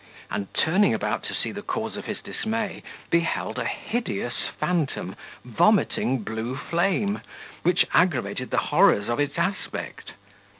[0.31, 6.23] and turning about to see the cause of his dismay, beheld a hideous phantom vomiting
[6.23, 7.21] blue flame,
[7.61, 10.13] which aggravated the horrors of its aspect.